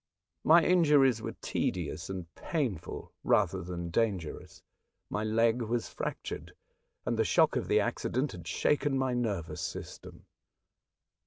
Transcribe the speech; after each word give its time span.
My 0.43 0.63
injuries 0.65 1.21
were 1.21 1.35
tedious 1.43 2.09
and 2.09 2.25
painful 2.33 3.11
rather 3.23 3.61
than 3.61 3.91
dangerous; 3.91 4.63
my 5.11 5.23
leg 5.23 5.61
was 5.61 5.89
fractured, 5.89 6.53
and 7.05 7.19
the 7.19 7.23
shock 7.23 7.55
of 7.55 7.67
the 7.67 7.77
acci 7.77 8.11
dent 8.11 8.31
had 8.31 8.47
shaken 8.47 8.97
my 8.97 9.13
nervous 9.13 9.61
system. 9.61 10.25